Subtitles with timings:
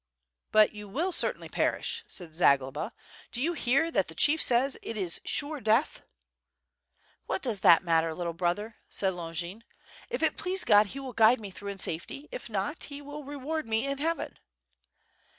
[0.51, 2.91] "But you will certainly perish,'' said Zagloba.
[3.31, 6.01] "Do you hear that the chief says it is sure death?"
[7.27, 9.63] "What does that matter, little brother?" said Longin,
[10.09, 12.85] "if it please God He will guide me through in safety, if not.
[12.85, 14.39] He will reward me in Heaven."